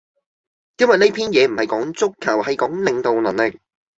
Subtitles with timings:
[0.77, 3.59] 因為呢篇嘢唔係講足球，係講領導能力